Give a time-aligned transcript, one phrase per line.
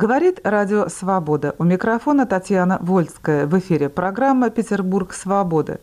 [0.00, 1.54] Говорит Радио Свобода.
[1.58, 3.46] У микрофона Татьяна Вольская.
[3.46, 5.78] В эфире программа «Петербург свободы».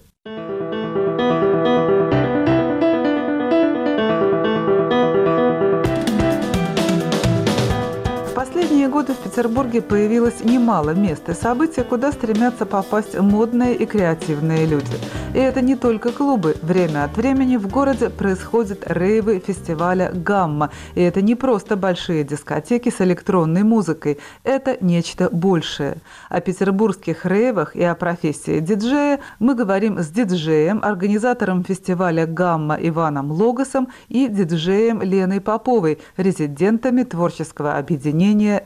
[9.38, 14.98] Петербурге появилось немало мест и событий, куда стремятся попасть модные и креативные люди.
[15.36, 16.56] И это не только клубы.
[16.64, 20.72] Время от времени в городе происходят рейвы фестиваля «Гамма».
[20.96, 24.18] И это не просто большие дискотеки с электронной музыкой.
[24.44, 25.98] Это нечто большее.
[26.30, 33.32] О петербургских рейвах и о профессии диджея мы говорим с диджеем, организатором фестиваля «Гамма» Иваном
[33.32, 38.64] Логосом и диджеем Леной Поповой, резидентами творческого объединения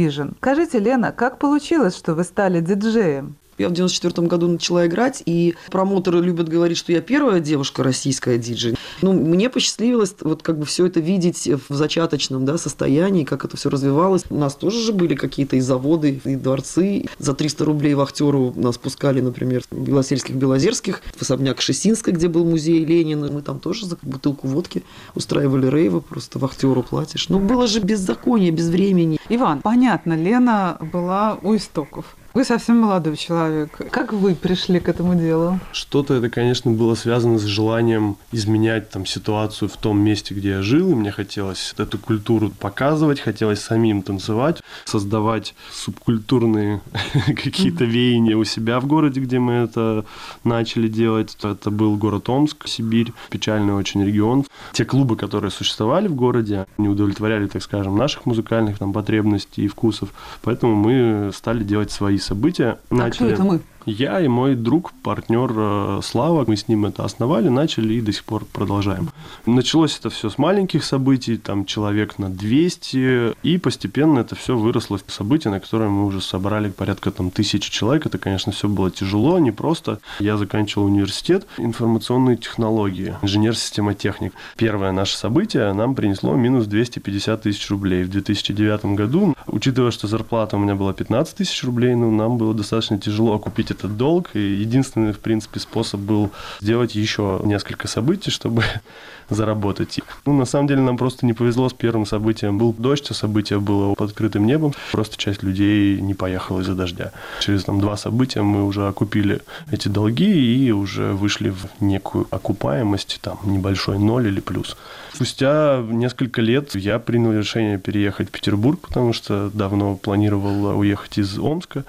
[0.00, 0.34] M-Division.
[0.38, 3.36] Скажите, Лена, как получилось, что вы стали диджеем?
[3.58, 8.38] Я в 94 году начала играть, и промоутеры любят говорить, что я первая девушка российская
[8.38, 8.74] диджей.
[9.02, 13.56] Ну, мне посчастливилось вот как бы все это видеть в зачаточном да, состоянии, как это
[13.56, 14.24] все развивалось.
[14.30, 17.06] У нас тоже же были какие-то и заводы, и дворцы.
[17.18, 22.44] За 300 рублей вахтеру нас пускали, например, в Белосельских, Белозерских, в особняк Шесинска, где был
[22.44, 23.30] музей Ленина.
[23.30, 24.82] Мы там тоже за бутылку водки
[25.14, 27.28] устраивали рейвы, просто вахтеру платишь.
[27.28, 29.18] Но было же беззаконие, без времени.
[29.28, 32.16] Иван, понятно, Лена была у истоков.
[32.32, 33.76] Вы совсем молодой человек.
[33.90, 35.58] Как вы пришли к этому делу?
[35.72, 40.62] Что-то это, конечно, было связано с желанием изменять там ситуацию в том месте, где я
[40.62, 46.82] жил, и мне хотелось эту культуру показывать, хотелось самим танцевать, создавать субкультурные
[47.26, 50.04] какие-то веяния у себя в городе, где мы это
[50.44, 51.36] начали делать.
[51.42, 54.46] Это был город Омск, Сибирь, печальный очень регион.
[54.70, 59.68] Те клубы, которые существовали в городе, не удовлетворяли, так скажем, наших музыкальных там потребностей и
[59.68, 60.10] вкусов,
[60.42, 62.78] поэтому мы стали делать свои события.
[62.90, 63.26] А начали...
[63.26, 63.60] кто это мы?
[63.86, 68.12] Я и мой друг, партнер э, Слава, мы с ним это основали, начали и до
[68.12, 69.10] сих пор продолжаем.
[69.46, 74.98] Началось это все с маленьких событий, там человек на 200, и постепенно это все выросло
[75.04, 78.04] в события, на которые мы уже собрали порядка там тысячи человек.
[78.04, 80.00] Это, конечно, все было тяжело, непросто.
[80.18, 84.34] Я заканчивал университет информационные технологии, инженер-системотехник.
[84.56, 89.34] Первое наше событие нам принесло минус 250 тысяч рублей в 2009 году.
[89.46, 93.69] Учитывая, что зарплата у меня была 15 тысяч рублей, ну, нам было достаточно тяжело окупить
[93.70, 94.30] погасить этот долг.
[94.34, 98.62] И единственный, в принципе, способ был сделать еще несколько событий, чтобы
[99.30, 100.00] заработать.
[100.26, 102.58] Ну, на самом деле, нам просто не повезло с первым событием.
[102.58, 104.72] Был дождь, а событие было под открытым небом.
[104.92, 107.12] Просто часть людей не поехала из-за дождя.
[107.40, 109.40] Через там два события мы уже окупили
[109.72, 114.76] эти долги и уже вышли в некую окупаемость, там, небольшой ноль или плюс.
[115.12, 121.38] Спустя несколько лет я принял решение переехать в Петербург, потому что давно планировал уехать из
[121.38, 121.84] Омска.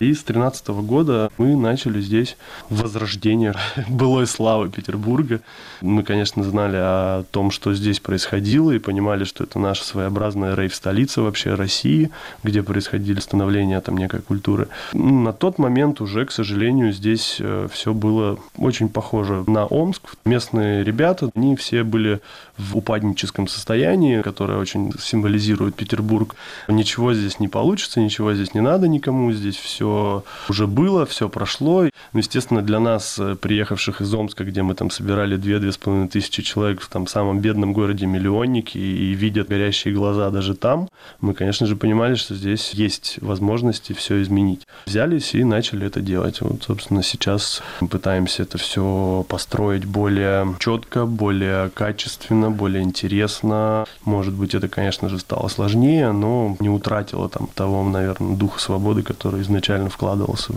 [0.00, 2.36] И с 2013 года мы начали здесь
[2.68, 3.54] возрождение
[3.88, 5.40] былой славы Петербурга.
[5.80, 11.22] Мы, конечно, знали о том, что здесь происходило, и понимали, что это наша своеобразная рейв-столица
[11.22, 12.10] вообще России,
[12.42, 14.68] где происходили становления там некой культуры.
[14.92, 20.14] На тот момент уже, к сожалению, здесь э, все было очень похоже на Омск.
[20.24, 22.20] Местные ребята, они все были
[22.58, 26.34] в упадническом состоянии, которое очень символизирует Петербург.
[26.68, 31.84] Ничего здесь не получится, ничего здесь не надо никому, здесь все уже было, все прошло.
[32.12, 36.80] Ну, естественно, для нас, э, приехавших из Омска, где мы там собирали 2-2,5 тысячи человек
[36.80, 40.88] в там самом бедном городе миллионники и видят горящие глаза даже там,
[41.20, 44.66] мы, конечно же, понимали, что здесь есть возможности все изменить.
[44.86, 46.40] Взялись и начали это делать.
[46.40, 53.84] Вот, собственно, сейчас мы пытаемся это все построить более четко, более качественно, более интересно.
[54.04, 59.02] Может быть, это, конечно же, стало сложнее, но не утратило там того, наверное, духа свободы,
[59.02, 60.54] который изначально вкладывался.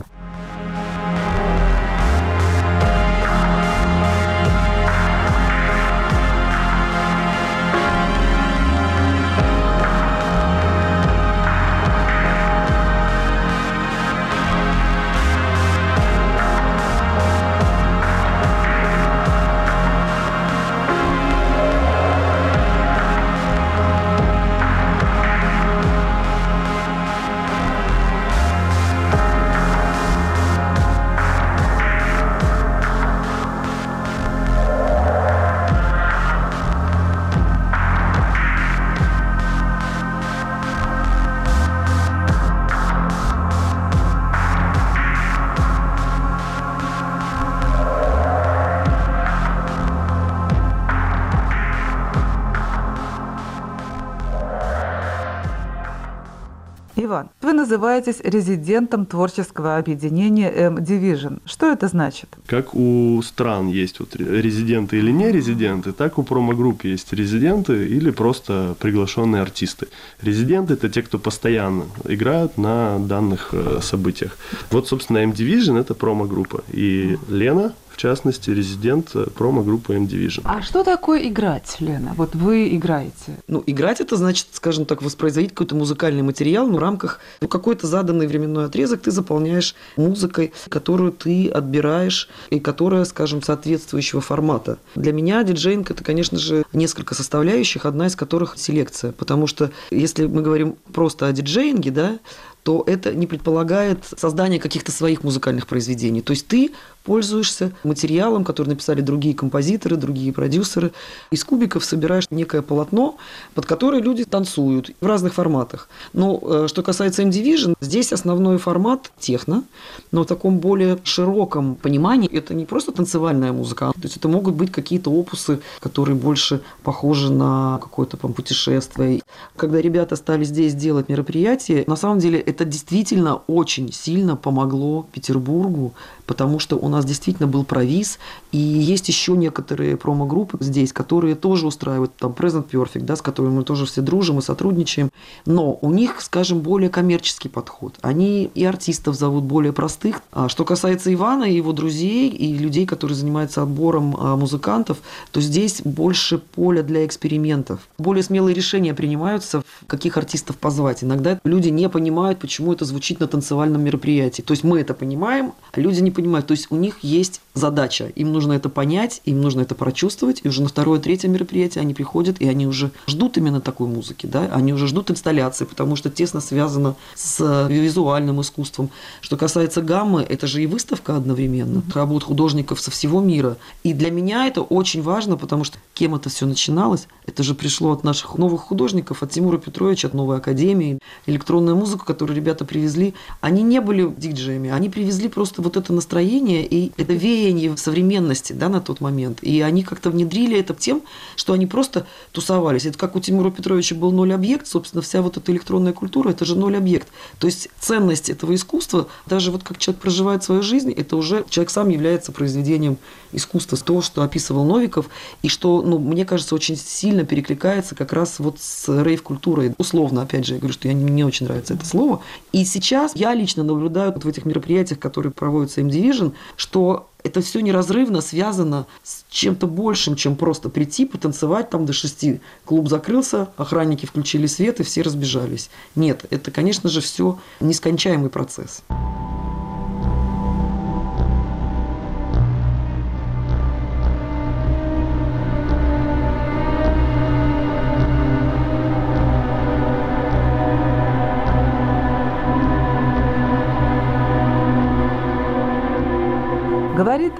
[57.05, 61.39] Иван, вы называетесь резидентом творческого объединения M-Division.
[61.45, 62.29] Что это значит?
[62.47, 68.11] Как у стран есть вот резиденты или не резиденты, так у промо-групп есть резиденты или
[68.11, 69.87] просто приглашенные артисты.
[70.21, 74.37] Резиденты– это те, кто постоянно играют на данных э, событиях.
[74.71, 76.63] Вот, собственно, M-Division– это промо-группа.
[76.73, 80.41] И Лена в частности, резидент э, промо-группы M-Division.
[80.43, 82.13] А что такое играть, Лена?
[82.17, 83.37] Вот вы играете.
[83.47, 87.87] Ну, играть это значит, скажем так, воспроизводить какой-то музыкальный материал, но в рамках ну, какой-то
[87.87, 94.77] заданный временной отрезок ты заполняешь музыкой, которую ты отбираешь и которая, скажем, соответствующего формата.
[94.95, 99.13] Для меня диджейнг это, конечно же, несколько составляющих, одна из которых селекция.
[99.13, 102.19] Потому что если мы говорим просто о диджейнге, да,
[102.65, 106.21] то это не предполагает создание каких-то своих музыкальных произведений.
[106.21, 106.71] То есть ты
[107.03, 110.91] пользуешься материалом, который написали другие композиторы, другие продюсеры.
[111.29, 113.17] Из кубиков собираешь некое полотно,
[113.53, 115.87] под которое люди танцуют в разных форматах.
[116.13, 119.63] Но э, что касается M-Division, здесь основной формат техно,
[120.11, 124.55] но в таком более широком понимании это не просто танцевальная музыка, то есть это могут
[124.55, 129.21] быть какие-то опусы, которые больше похожи на какое-то путешествие.
[129.55, 135.93] Когда ребята стали здесь делать мероприятия, на самом деле это действительно очень сильно помогло Петербургу
[136.25, 138.19] потому что у нас действительно был провиз,
[138.51, 143.55] и есть еще некоторые промо-группы здесь, которые тоже устраивают, там, Present Perfect, да, с которыми
[143.55, 145.09] мы тоже все дружим и сотрудничаем,
[145.45, 147.95] но у них, скажем, более коммерческий подход.
[148.01, 150.21] Они и артистов зовут более простых.
[150.31, 154.97] А что касается Ивана и его друзей, и людей, которые занимаются отбором а, музыкантов,
[155.31, 157.79] то здесь больше поля для экспериментов.
[157.97, 161.03] Более смелые решения принимаются, каких артистов позвать.
[161.03, 164.41] Иногда люди не понимают, почему это звучит на танцевальном мероприятии.
[164.41, 166.47] То есть мы это понимаем, а люди не понимают.
[166.47, 168.11] То есть у них есть задача.
[168.15, 170.41] Им нужно это понять, им нужно это прочувствовать.
[170.43, 174.27] И уже на второе, третье мероприятие они приходят, и они уже ждут именно такой музыки.
[174.27, 174.49] Да?
[174.51, 178.91] Они уже ждут инсталляции, потому что тесно связано с визуальным искусством.
[179.21, 181.81] Что касается гаммы, это же и выставка одновременно.
[181.93, 183.57] Работ художников со всего мира.
[183.83, 187.07] И для меня это очень важно, потому что кем это все начиналось?
[187.25, 190.99] Это же пришло от наших новых художников, от Тимура Петровича, от Новой Академии.
[191.25, 196.65] Электронная музыка, которую ребята привезли, они не были диджеями, они привезли просто вот это настроение
[196.65, 197.44] и это веяние
[197.77, 199.39] современности да, на тот момент.
[199.41, 201.03] И они как-то внедрили это тем,
[201.35, 202.85] что они просто тусовались.
[202.85, 206.45] Это как у Тимура Петровича был ноль объект, собственно, вся вот эта электронная культура, это
[206.45, 207.07] же ноль объект.
[207.39, 211.69] То есть ценность этого искусства, даже вот как человек проживает свою жизнь, это уже человек
[211.69, 212.97] сам является произведением
[213.31, 213.77] искусства.
[213.77, 215.09] То, что описывал Новиков,
[215.41, 219.73] и что, ну, мне кажется, очень сильно перекликается как раз вот с рейв-культурой.
[219.77, 222.21] Условно, опять же, я говорю, что я, мне не очень нравится это слово.
[222.51, 227.59] И сейчас я лично наблюдаю вот в этих мероприятиях, которые проводятся M-Division, что это все
[227.61, 232.39] неразрывно связано с чем-то большим, чем просто прийти, потанцевать там до шести.
[232.65, 235.71] Клуб закрылся, охранники включили свет, и все разбежались.
[235.95, 238.83] Нет, это, конечно же, все нескончаемый процесс.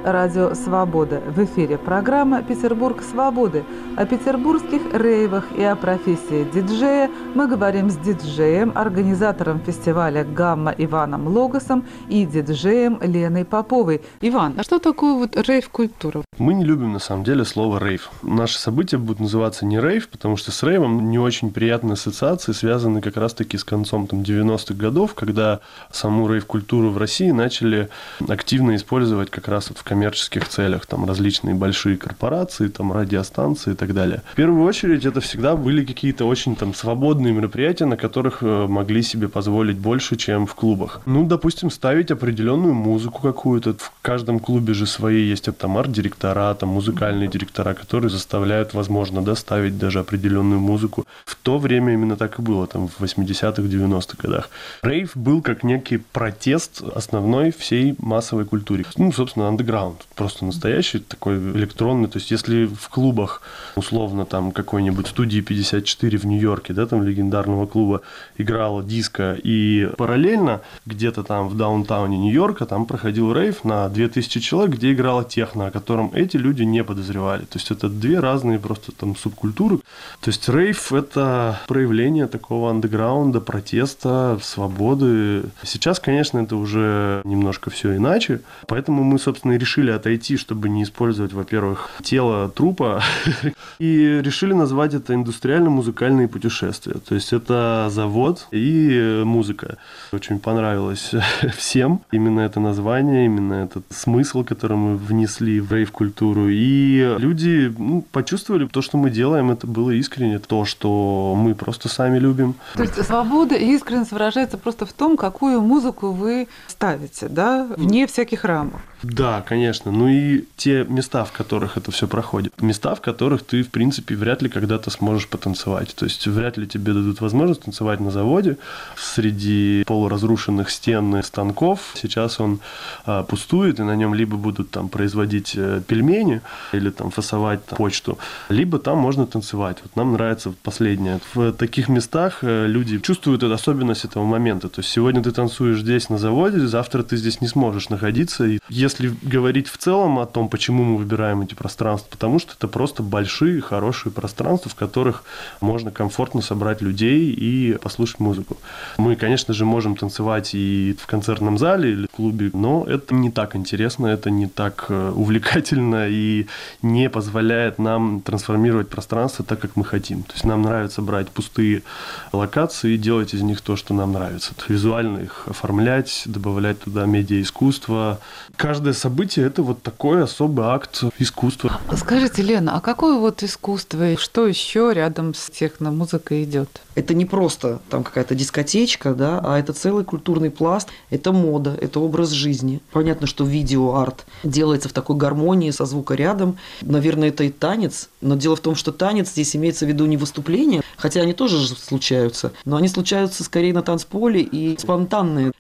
[0.06, 1.20] Радио Свобода.
[1.36, 3.64] В эфире программа «Петербург свободы».
[3.98, 11.28] О петербургских рейвах и о профессии диджея мы говорим с диджеем, организатором фестиваля «Гамма» Иваном
[11.28, 14.04] Логосом и диджеем Леной Поповой.
[14.22, 16.24] Иван, а что такое вот рейв-культура?
[16.38, 18.12] Мы не любим на самом деле слово рейв.
[18.22, 23.02] Наши события будут называться не рейв, потому что с рейвом не очень приятные ассоциации связаны
[23.02, 27.90] как раз-таки с концом там, 90-х годов, когда саму рейв-культуру в России начали
[28.28, 33.76] активно использовать как раз вот в коммерческих целях, там различные большие корпорации, там радиостанции и
[33.76, 34.22] так далее.
[34.34, 39.02] В первую очередь это всегда были какие-то очень там свободные мероприятия, на которых э, могли
[39.04, 41.02] себе позволить больше, чем в клубах.
[41.06, 43.74] Ну, допустим, ставить определенную музыку какую-то.
[43.74, 49.78] В каждом клубе же свои есть там арт-директора, там музыкальные директора, которые заставляют, возможно, доставить
[49.78, 51.06] даже определенную музыку.
[51.26, 54.50] В то время именно так и было, там в 80-х, 90-х годах.
[54.82, 58.84] Рейв был как некий протест основной всей массовой культуре.
[58.98, 59.85] Ну, собственно, андеграунд.
[60.16, 62.08] Просто настоящий такой электронный.
[62.08, 63.42] То есть, если в клубах,
[63.76, 68.02] условно, там какой-нибудь студии 54 в Нью-Йорке, да, там легендарного клуба
[68.38, 74.76] играла диско, и параллельно где-то там в даунтауне Нью-Йорка там проходил рейв на 2000 человек,
[74.76, 77.42] где играла техно, о котором эти люди не подозревали.
[77.42, 79.78] То есть, это две разные просто там субкультуры.
[80.22, 85.44] То есть, рейв– это проявление такого андеграунда, протеста, свободы.
[85.64, 90.84] Сейчас, конечно, это уже немножко все иначе, поэтому мы, собственно, и решили отойти, чтобы не
[90.84, 93.04] использовать, во-первых, тело трупа,
[93.80, 96.94] и решили назвать это индустриально-музыкальные путешествия.
[96.94, 99.78] То есть это завод и музыка.
[100.12, 101.12] Очень понравилось
[101.58, 106.50] всем именно это название, именно этот смысл, который мы внесли в рейв-культуру.
[106.50, 111.90] И люди ну, почувствовали то, что мы делаем, это было искренне, то, что мы просто
[111.90, 112.56] сами любим.
[112.76, 118.08] То есть свобода и искренность выражается просто в том, какую музыку вы ставите, да, вне
[118.08, 118.82] всяких рамок.
[119.14, 119.92] Да, конечно.
[119.92, 122.60] Ну и те места, в которых это все проходит.
[122.62, 125.96] Места, в которых ты, в принципе, вряд ли когда-то сможешь потанцевать.
[125.96, 128.58] То есть вряд ли тебе дадут возможность танцевать на заводе
[128.98, 131.92] среди полуразрушенных стен и станков.
[131.96, 132.60] Сейчас он
[133.06, 136.42] а, пустует, и на нем либо будут там производить э, пельмени
[136.74, 138.18] или там фасовать там, почту,
[138.50, 139.78] либо там можно танцевать.
[139.84, 141.20] Вот нам нравится последнее.
[141.34, 144.68] В таких местах э, люди чувствуют эту особенность этого момента.
[144.70, 148.46] То есть сегодня ты танцуешь здесь на заводе, завтра ты здесь не сможешь находиться.
[148.46, 152.54] И если если говорить в целом о том, почему мы выбираем эти пространства, потому что
[152.54, 155.24] это просто большие, хорошие пространства, в которых
[155.62, 158.58] можно комфортно собрать людей и послушать музыку.
[158.98, 163.32] Мы, конечно же, можем танцевать и в концертном зале или в клубе, но это не
[163.32, 166.48] так интересно, это не так э, увлекательно и
[166.82, 170.24] не позволяет нам трансформировать пространство так, как мы хотим.
[170.24, 171.84] То есть нам нравится брать пустые
[172.32, 174.54] локации и делать из них то, что нам нравится.
[174.68, 178.20] Визуально их оформлять, добавлять туда медиа-искусство.
[178.56, 181.80] Каждый каждое событие– это вот такой особый акт искусства.
[181.96, 186.82] Скажите, Лена, а какое вот искусство, что еще рядом с техномузыкой идет?
[186.96, 192.02] Это не просто там какая-то дискотечка, да, а это целый культурный пласт, это мода, это
[192.02, 192.82] образ жизни.
[192.92, 196.58] Понятно, что видео-арт делается в такой гармонии со звукорядом.
[196.82, 200.18] Наверное, это и танец, но дело в том, что танец здесь имеется в виду не
[200.18, 205.54] выступление, хотя они тоже случаются, но они случаются скорее на танцполе и спонтанные.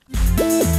[0.45, 0.74] ходят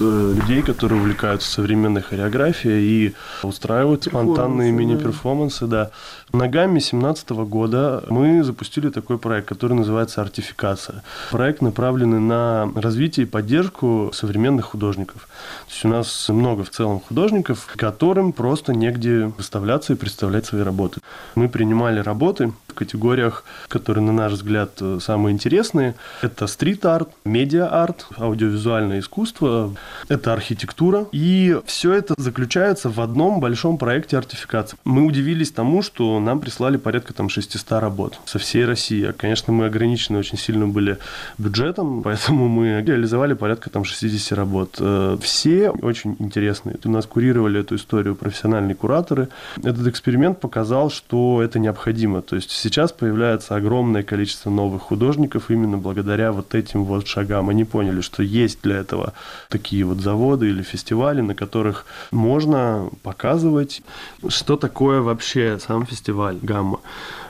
[0.00, 5.90] э, людей, которые увлекаются современной хореографией и устраивают спонтанные мини-перформансы, да.
[6.32, 11.02] На гамме 2017 года мы запустили такой проект, который называется «Артификация».
[11.30, 15.28] Проект направленный на развитие и поддержку современных художников.
[15.66, 20.62] То есть у нас много в целом художников, которым просто негде выставляться и представлять свои
[20.62, 21.00] работы.
[21.34, 25.94] Мы принимали работы в категориях, которые, на наш взгляд, самые интересные.
[26.22, 29.74] Это стрит-арт, медиа-арт, аудиовизуальное искусство,
[30.08, 31.06] это архитектура.
[31.12, 34.76] И все это заключается в одном большом проекте артификации.
[34.84, 39.12] Мы удивились тому, что нам прислали порядка там 600 работ со всей России.
[39.16, 40.98] Конечно, мы ограничены очень сильно были
[41.38, 44.76] бюджетом, поэтому мы реализовали порядка там 60 работ.
[44.78, 46.76] Э, все очень интересные.
[46.84, 49.28] У нас курировали эту историю профессиональные кураторы.
[49.56, 52.20] Этот эксперимент показал, что это необходимо.
[52.20, 57.48] То есть сейчас появляется огромное количество новых художников именно благодаря вот этим вот шагам.
[57.48, 59.14] Они поняли, что есть для этого
[59.48, 63.82] такие вот заводы или фестивали, на которых можно показывать,
[64.28, 66.80] что такое вообще сам фестиваль «Гамма».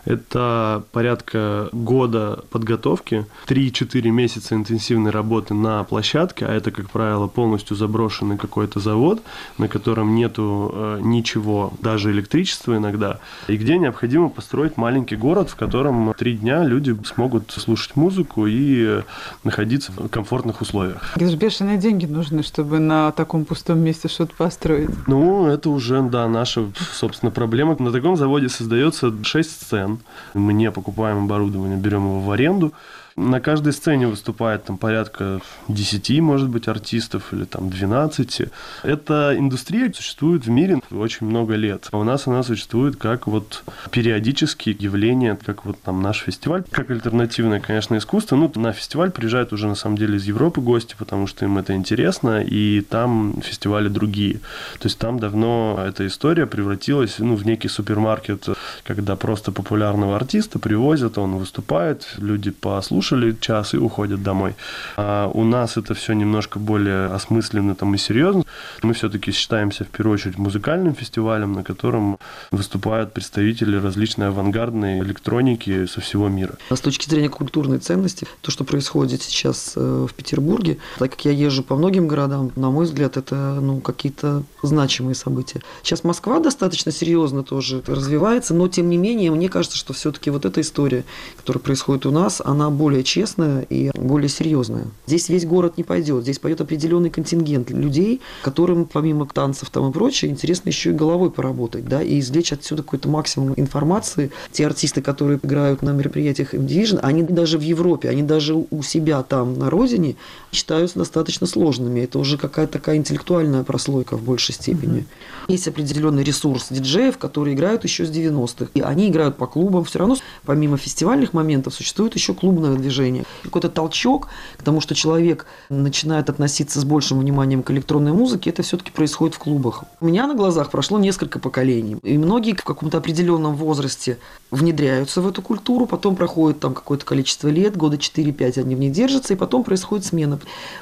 [0.04, 7.76] Это порядка года подготовки, 3-4 месяца интенсивной работы на площадке, а это, как правило, полностью
[7.76, 9.22] заброшенный какой-то завод,
[9.58, 15.56] на котором нету э, ничего, даже электричества иногда, и где необходимо построить маленький город, в
[15.56, 19.02] котором три дня люди смогут слушать музыку и
[19.44, 21.12] находиться в комфортных условиях.
[21.14, 24.90] Это же бешеные деньги нужны, чтобы на таком пустом месте что-то построить.
[25.06, 27.76] Ну, это уже, да, наша, собственно, проблема.
[27.78, 29.91] На таком заводе создается 6 сцен,
[30.34, 32.72] мы не покупаем оборудование, берем его в аренду.
[33.16, 38.42] На каждой сцене выступает там порядка 10, может быть, артистов или там 12.
[38.82, 41.88] Эта индустрия существует в мире очень много лет.
[41.92, 46.90] А у нас она существует как вот периодические явления, как вот там наш фестиваль, как
[46.90, 48.36] альтернативное, конечно, искусство.
[48.36, 51.74] Ну, на фестиваль приезжают уже на самом деле из Европы гости, потому что им это
[51.74, 54.36] интересно, и там фестивали другие.
[54.78, 58.48] То есть там давно эта история превратилась ну, в некий супермаркет,
[58.84, 64.54] когда просто популярного артиста привозят, он выступает, люди послушают, послушали час и уходят домой.
[64.96, 68.44] А у нас это все немножко более осмысленно там, и серьезно.
[68.82, 72.18] Мы все-таки считаемся в первую очередь музыкальным фестивалем, на котором
[72.52, 76.54] выступают представители различной авангардной электроники со всего мира.
[76.70, 81.32] С точки зрения культурной ценности, то, что происходит сейчас э, в Петербурге, так как я
[81.32, 85.60] езжу по многим городам, на мой взгляд, это ну, какие-то значимые события.
[85.82, 90.44] Сейчас Москва достаточно серьезно тоже развивается, но тем не менее, мне кажется, что все-таки вот
[90.44, 91.04] эта история,
[91.36, 94.84] которая происходит у нас, она более честная и более серьезная.
[95.06, 99.92] Здесь весь город не пойдет, здесь пойдет определенный контингент людей, которым помимо танцев там и
[99.92, 104.30] прочее, интересно еще и головой поработать, да, и извлечь отсюда какой-то максимум информации.
[104.50, 109.22] Те артисты, которые играют на мероприятиях M-Division, они даже в Европе, они даже у себя
[109.22, 110.16] там на родине
[110.52, 112.00] считаются достаточно сложными.
[112.00, 115.00] Это уже какая-то такая интеллектуальная прослойка в большей степени.
[115.00, 115.52] Mm-hmm.
[115.52, 118.70] Есть определенный ресурс диджеев, которые играют еще с 90-х.
[118.74, 119.84] И они играют по клубам.
[119.84, 123.24] Все равно, помимо фестивальных моментов, существует еще клубное движение.
[123.42, 128.62] Какой-то толчок к тому, что человек начинает относиться с большим вниманием к электронной музыке, это
[128.62, 129.84] все-таки происходит в клубах.
[130.00, 131.96] У меня на глазах прошло несколько поколений.
[132.02, 134.18] И многие в каком-то определенном возрасте
[134.50, 138.90] внедряются в эту культуру, потом проходит там какое-то количество лет, года 4-5 они в ней
[138.90, 140.38] держатся, и потом происходит смена.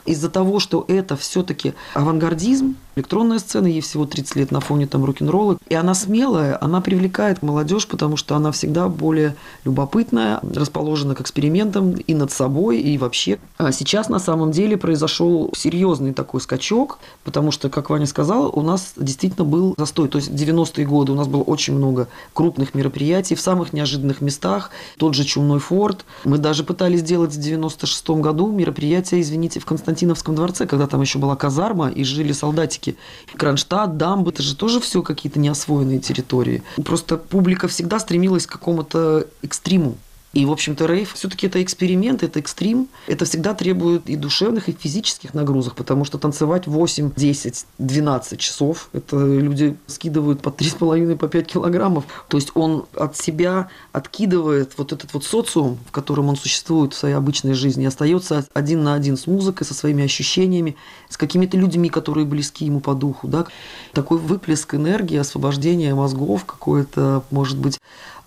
[0.06, 5.04] Из-за того, что это все-таки авангардизм, электронная сцена, ей всего 30 лет на фоне там
[5.04, 11.20] рок-н-ролла, и она смелая, она привлекает молодежь, потому что она всегда более любопытная, расположена к
[11.20, 13.38] экспериментам и над собой, и вообще.
[13.58, 18.62] А сейчас на самом деле произошел серьезный такой скачок, потому что, как Ваня сказала, у
[18.62, 20.08] нас действительно был застой.
[20.08, 24.70] То есть 90-е годы у нас было очень много крупных мероприятий в самых неожиданных местах.
[24.98, 26.04] Тот же Чумной форт.
[26.24, 31.18] Мы даже пытались сделать в 96 году мероприятие, извините, в Константиновском дворце, когда там еще
[31.18, 32.96] была казарма и жили солдатики.
[33.36, 36.62] Кронштадт, Дамбы, это же тоже все какие-то неосвоенные территории.
[36.84, 39.96] Просто публика всегда стремилась к какому-то экстриму.
[40.32, 42.88] И, в общем-то, рейв все-таки это эксперимент, это экстрим.
[43.08, 48.90] Это всегда требует и душевных, и физических нагрузок, потому что танцевать 8, 10, 12 часов,
[48.92, 52.04] это люди скидывают по 3,5, по 5 килограммов.
[52.28, 56.96] То есть он от себя откидывает вот этот вот социум, в котором он существует в
[56.96, 60.76] своей обычной жизни, остается один на один с музыкой, со своими ощущениями,
[61.08, 63.26] с какими-то людьми, которые близки ему по духу.
[63.26, 63.46] Да?
[63.92, 67.80] Такой выплеск энергии, освобождение мозгов, какое-то, может быть,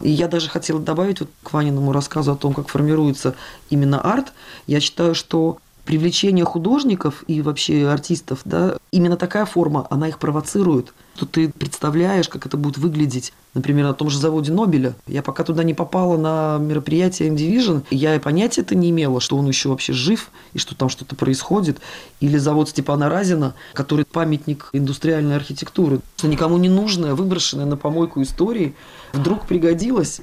[0.03, 3.36] и я даже хотела добавить вот к Ваниному рассказу о том, как формируется
[3.69, 4.33] именно арт.
[4.67, 10.94] Я считаю, что привлечение художников и вообще артистов, да, именно такая форма, она их провоцирует.
[11.18, 13.34] Тут ты представляешь, как это будет выглядеть.
[13.54, 14.96] Например, на том же заводе Нобеля.
[15.06, 19.48] Я пока туда не попала на мероприятие M-Division, я и понятия-то не имела, что он
[19.48, 21.80] еще вообще жив и что там что-то происходит.
[22.19, 26.00] Или завод Степана Разина, который памятник индустриальной архитектуры.
[26.15, 28.74] Что никому не нужная, выброшенная на помойку истории,
[29.13, 30.22] вдруг пригодилась.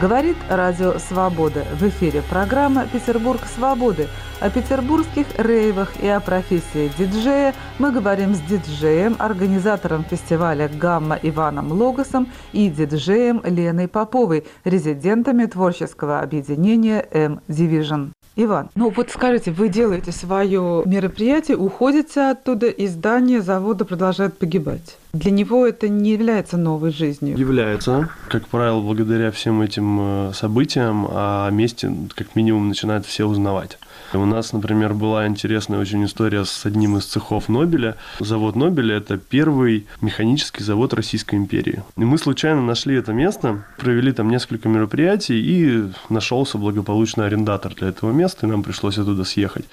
[0.00, 1.64] Говорит Радио Свобода.
[1.74, 4.06] В эфире программа «Петербург свободы».
[4.38, 11.72] О петербургских рейвах и о профессии диджея мы говорим с диджеем, организатором фестиваля «Гамма» Иваном
[11.72, 18.12] Логосом и диджеем Леной Поповой, резидентами творческого объединения «М-Division».
[18.40, 24.96] Иван, ну вот скажите, вы делаете свое мероприятие, уходите оттуда, и здание завода продолжает погибать.
[25.12, 27.36] Для него это не является новой жизнью.
[27.36, 28.08] Является.
[28.28, 33.76] Как правило, благодаря всем этим э, событиям о месте как минимум начинают все узнавать.
[34.14, 37.96] У нас, например, была интересная очень история с одним из цехов Нобеля.
[38.20, 41.82] Завод Нобеля– это первый механический завод Российской империи.
[41.96, 47.88] И мы случайно нашли это место, провели там несколько мероприятий, и нашелся благополучный арендатор для
[47.88, 49.66] этого места, и нам пришлось оттуда съехать.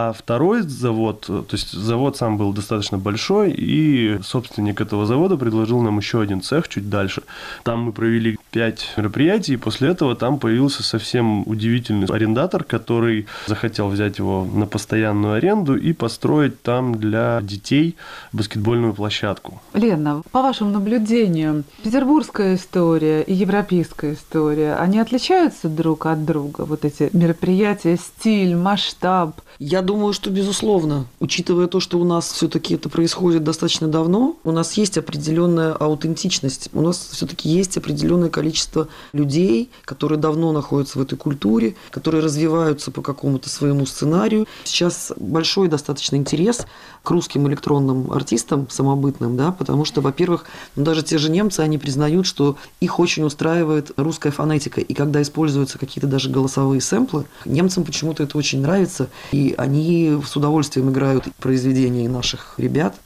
[0.00, 5.82] А второй завод, то есть завод сам был достаточно большой, и собственник этого завода предложил
[5.82, 7.22] нам еще один цех чуть дальше.
[7.64, 13.88] Там мы провели пять мероприятий, и после этого там появился совсем удивительный арендатор, который захотел
[13.88, 17.96] взять его на постоянную аренду и построить там для детей
[18.32, 19.60] баскетбольную площадку.
[19.74, 26.60] Лена, по вашим наблюдениям, петербургская история и европейская история, они отличаются друг от друга?
[26.66, 29.40] Вот эти мероприятия, стиль, масштаб?
[29.58, 34.52] Я думаю, что безусловно, учитывая то, что у нас все-таки это происходит достаточно давно, у
[34.52, 41.02] нас есть определенная аутентичность, у нас все-таки есть определенное количество людей, которые давно находятся в
[41.02, 44.46] этой культуре, которые развиваются по какому-то своему сценарию.
[44.64, 46.66] Сейчас большой достаточно интерес
[47.02, 50.44] к русским электронным артистам самобытным, да, потому что, во-первых,
[50.76, 55.22] ну, даже те же немцы, они признают, что их очень устраивает русская фонетика, и когда
[55.22, 60.90] используются какие-то даже голосовые сэмплы, немцам почему-то это очень нравится, и они они с удовольствием
[60.90, 62.96] играют произведения наших ребят.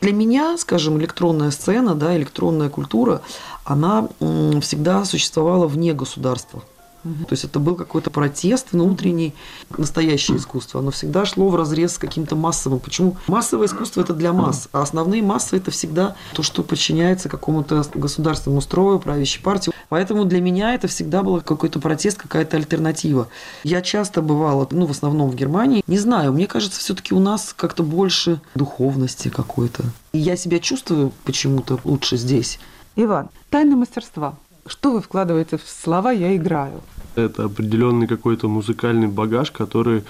[0.00, 3.22] Для меня, скажем, электронная сцена, да, электронная культура,
[3.64, 4.08] она
[4.60, 6.62] всегда существовала вне государства.
[7.04, 7.24] Угу.
[7.24, 9.34] То есть это был какой-то протест внутренний,
[9.76, 10.80] настоящее искусство.
[10.80, 12.80] Оно всегда шло в разрез с каким-то массовым.
[12.80, 13.16] Почему?
[13.26, 18.60] Массовое искусство это для масс, а основные массы это всегда то, что подчиняется какому-то государственному
[18.60, 19.72] строю, правящей партии.
[19.88, 23.28] Поэтому для меня это всегда был какой-то протест, какая-то альтернатива.
[23.64, 25.82] Я часто бывала, ну, в основном в Германии.
[25.86, 29.84] Не знаю, мне кажется, все-таки у нас как-то больше духовности какой-то.
[30.12, 32.58] И я себя чувствую почему-то лучше здесь.
[32.96, 34.34] Иван, тайна мастерства.
[34.70, 36.80] Что вы вкладываете в слова «я играю»?
[37.16, 40.04] Это определенный какой-то музыкальный багаж, который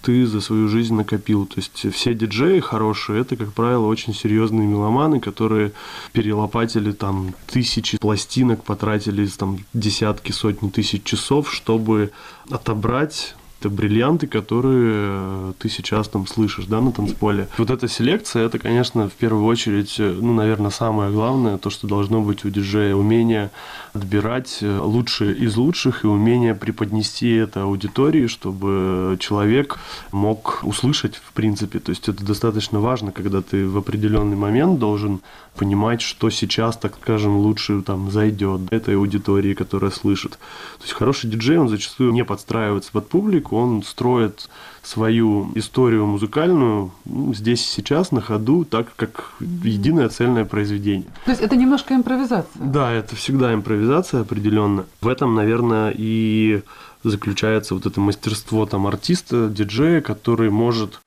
[0.00, 1.44] ты за свою жизнь накопил.
[1.44, 5.72] То есть все диджеи хорошие, это, как правило, очень серьезные меломаны, которые
[6.12, 12.10] перелопатили там тысячи пластинок, потратили там десятки, сотни тысяч часов, чтобы
[12.50, 13.34] отобрать
[13.66, 17.48] это бриллианты, которые э, ты сейчас там слышишь, да, на танцполе.
[17.58, 21.86] Вот эта селекция, это, конечно, в первую очередь, э, ну, наверное, самое главное, то, что
[21.86, 23.50] должно быть у диджея, умение
[23.92, 29.78] отбирать э, лучшие из лучших и умение преподнести это аудитории, чтобы человек
[30.12, 31.78] мог услышать, в принципе.
[31.78, 35.20] То есть это достаточно важно, когда ты в определенный момент должен
[35.56, 40.32] понимать, что сейчас, так скажем, лучше там зайдет этой аудитории, которая слышит.
[40.78, 44.48] То есть хороший диджей, он зачастую не подстраивается под публику, он строит
[44.82, 51.08] свою историю музыкальную ну, здесь и сейчас на ходу, так как единое цельное произведение.
[51.24, 52.46] То есть это немножко импровизация?
[52.54, 54.86] Да, это всегда импровизация определенно.
[55.00, 56.62] В этом, наверное, и
[57.02, 61.00] заключается вот это мастерство там артиста, диджея, который может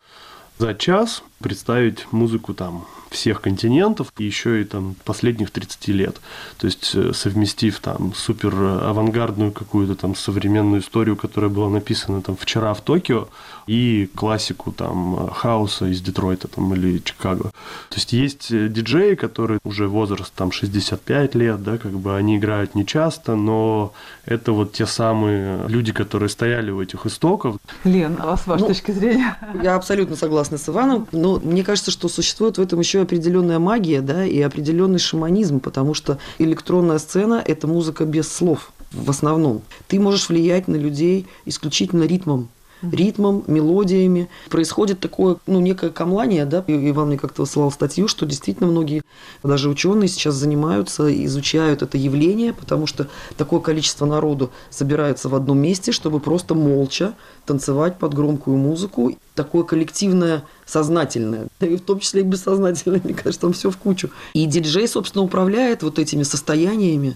[0.58, 6.22] за час представить музыку там всех континентов, и еще и там последних 30 лет.
[6.58, 12.36] То есть э, совместив там супер авангардную какую-то там современную историю, которая была написана там
[12.36, 13.28] вчера в Токио,
[13.70, 17.52] и классику там хаоса из Детройта там или Чикаго.
[17.90, 22.38] То есть есть э, диджеи, которые уже возраст там 65 лет, да, как бы они
[22.38, 23.94] играют не часто, но
[24.26, 27.58] это вот те самые люди, которые стояли у этих истоков.
[27.84, 29.38] Лен, а с вашей ну, точки зрения?
[29.62, 34.02] Я абсолютно согласна с Иваном, но мне кажется, что существует в этом еще определенная магия,
[34.02, 39.62] да, и определенный шаманизм, потому что электронная сцена– это музыка без слов в основном.
[39.88, 42.50] Ты можешь влиять на людей исключительно ритмом,
[42.82, 44.30] ритмом, мелодиями.
[44.50, 49.02] Происходит такое, ну, некое камлание, да, Иван мне как-то высылал статью, что действительно многие,
[49.44, 55.60] даже ученые сейчас занимаются, изучают это явление, потому что такое количество народу собирается в одном
[55.60, 57.16] месте, чтобы просто молча
[57.46, 59.16] танцевать под громкую музыку.
[59.36, 64.10] Такое коллективное, сознательное, и в том числе и бессознательное, мне кажется, там все в кучу.
[64.34, 67.16] И диджей, собственно, управляет вот этими состояниями,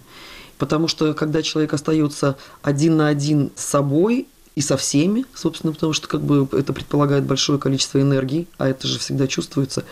[0.57, 5.93] потому что когда человек остается один на один с собой, и со всеми, собственно, потому
[5.93, 9.83] что как бы это предполагает большое количество энергии, а это же всегда чувствуется.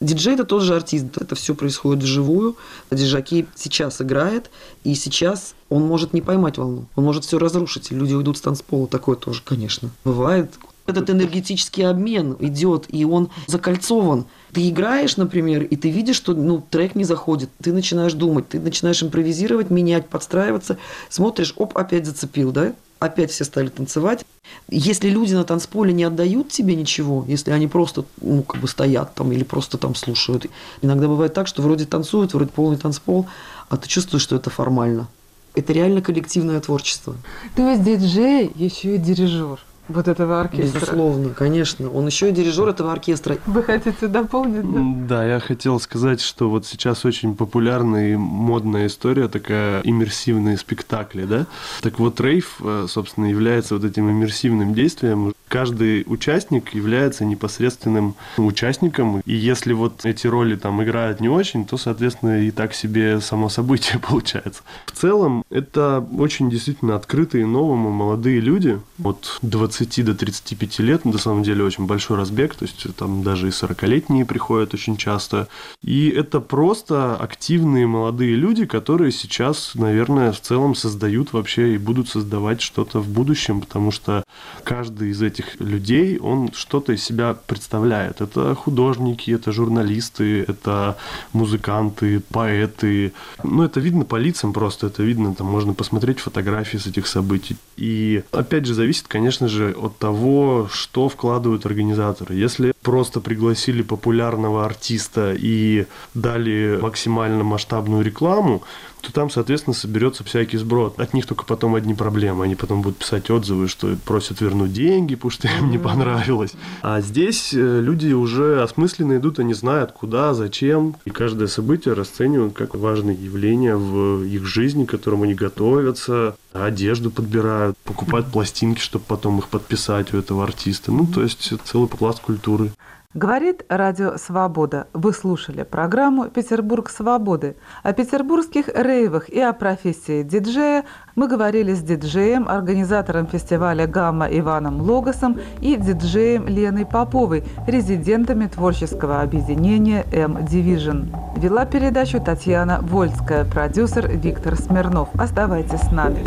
[0.00, 2.56] Диджей– это тот же артист, это все происходит вживую.
[2.90, 4.50] Диджаки сейчас играет,
[4.82, 8.86] и сейчас он может не поймать волну, он может все разрушить, люди уйдут с танцпола.
[8.86, 10.50] Такое тоже, конечно, бывает.
[10.86, 14.24] Этот энергетический обмен идет, и он закольцован.
[14.52, 17.50] Ты играешь, например, и ты видишь, что ну, трек не заходит.
[17.62, 20.78] Ты начинаешь думать, ты начинаешь импровизировать, менять, подстраиваться.
[21.08, 22.72] Смотришь, оп, опять зацепил, да?
[23.00, 24.24] Опять все стали танцевать.
[24.68, 29.14] Если люди на танцполе не отдают тебе ничего, если они просто ну, как бы стоят
[29.14, 30.46] там или просто там слушают,
[30.82, 33.26] иногда бывает так, что вроде танцуют, вроде полный танцпол,
[33.68, 35.08] а ты чувствуешь, что это формально.
[35.54, 37.16] Это реально коллективное творчество.
[37.56, 39.58] То есть диджей еще и дирижер
[39.90, 40.80] вот этого оркестра.
[40.80, 41.90] Безусловно, конечно.
[41.90, 43.36] Он еще и дирижер этого оркестра.
[43.46, 45.16] Вы хотите дополнить, да?
[45.16, 51.24] Да, я хотел сказать, что вот сейчас очень популярная и модная история, такая иммерсивные спектакли,
[51.24, 51.46] да?
[51.82, 55.34] Так вот, рейв, э, собственно, является вот этим иммерсивным действием.
[55.50, 61.76] Каждый участник является непосредственным участником, и если вот эти роли там играют не очень, то,
[61.76, 64.62] соответственно, и так себе само событие получается.
[64.86, 71.04] В целом, это очень действительно открытые новому молодые люди, от 20 30 до 35 лет,
[71.04, 75.48] на самом деле очень большой разбег, то есть там даже и 40-летние приходят очень часто.
[75.82, 82.08] И это просто активные молодые люди, которые сейчас, наверное, в целом создают вообще и будут
[82.08, 84.22] создавать что-то в будущем, потому что
[84.62, 88.20] каждый из этих людей, он что-то из себя представляет.
[88.20, 90.96] Это художники, это журналисты, это
[91.32, 93.12] музыканты, поэты.
[93.42, 97.56] Ну, это видно по лицам просто, это видно, там можно посмотреть фотографии с этих событий.
[97.76, 102.34] И опять же зависит, конечно же, от того, что вкладывают организаторы.
[102.34, 108.62] Если просто пригласили популярного артиста и дали максимально масштабную рекламу,
[109.00, 110.98] то там, соответственно, соберется всякий сброд.
[111.00, 112.44] От них только потом одни проблемы.
[112.44, 116.52] Они потом будут писать отзывы, что просят вернуть деньги, потому что им не понравилось.
[116.82, 120.96] А здесь э, люди уже осмысленно идут, они знают, куда, зачем.
[121.04, 127.10] И каждое событие расценивают как важное явление в их жизни, к которому они готовятся, одежду
[127.10, 130.92] подбирают, покупают пластинки, чтобы потом их подписать у этого артиста.
[130.92, 132.70] Ну, то есть целый пласт культуры.
[133.12, 134.86] Говорит Радио Свобода.
[134.92, 137.56] Вы слушали программу «Петербург свободы».
[137.82, 140.84] О петербургских рейвах и о профессии диджея
[141.16, 149.22] мы говорили с диджеем, организатором фестиваля «Гамма» Иваном Логосом и диджеем Леной Поповой, резидентами творческого
[149.22, 151.08] объединения «М-Division».
[151.36, 155.08] Вела передачу Татьяна Вольская, продюсер Виктор Смирнов.
[155.18, 156.20] Оставайтесь с нами.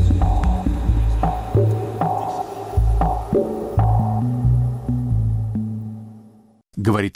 [6.76, 7.12] Говорит